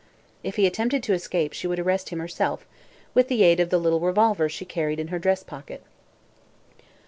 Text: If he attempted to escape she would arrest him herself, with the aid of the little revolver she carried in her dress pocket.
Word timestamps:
If 0.41 0.55
he 0.55 0.65
attempted 0.65 1.03
to 1.03 1.13
escape 1.13 1.53
she 1.53 1.67
would 1.67 1.77
arrest 1.79 2.09
him 2.09 2.17
herself, 2.17 2.65
with 3.13 3.27
the 3.27 3.43
aid 3.43 3.59
of 3.59 3.69
the 3.69 3.77
little 3.77 3.99
revolver 3.99 4.49
she 4.49 4.65
carried 4.65 4.99
in 4.99 5.09
her 5.09 5.19
dress 5.19 5.43
pocket. 5.43 5.83